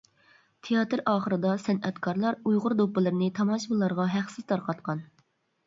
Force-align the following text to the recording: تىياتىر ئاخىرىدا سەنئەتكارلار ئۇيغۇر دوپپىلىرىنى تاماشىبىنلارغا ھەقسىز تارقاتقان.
تىياتىر 0.67 1.03
ئاخىرىدا 1.11 1.51
سەنئەتكارلار 1.65 2.39
ئۇيغۇر 2.45 2.77
دوپپىلىرىنى 2.81 3.29
تاماشىبىنلارغا 3.39 4.09
ھەقسىز 4.17 4.51
تارقاتقان. 4.53 5.09